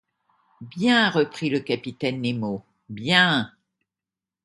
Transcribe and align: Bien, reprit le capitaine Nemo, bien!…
Bien, 0.61 1.11
reprit 1.11 1.51
le 1.51 1.59
capitaine 1.59 2.21
Nemo, 2.23 2.65
bien!… 2.89 3.51